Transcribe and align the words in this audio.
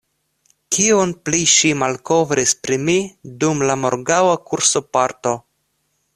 Kion 0.77 1.11
pli 1.27 1.41
ŝi 1.51 1.71
malkovris 1.81 2.55
pri 2.63 2.81
mi 2.87 2.97
dum 3.45 3.63
la 3.73 3.77
morgaŭa 3.83 4.35
kursoparto? 4.49 5.37